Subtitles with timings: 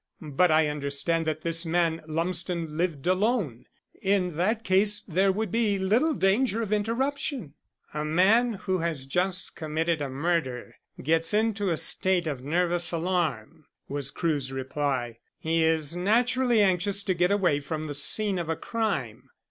[0.19, 3.67] "But I understand that this man Lumsden lived alone.
[4.01, 7.53] In that case there would be little danger of interruption."
[7.93, 13.65] "A man who has just committed a murder gets into a state of nervous alarm,"
[13.87, 15.19] was Crewe's reply.
[15.37, 19.29] "He is naturally anxious to get away from the scene of the crime."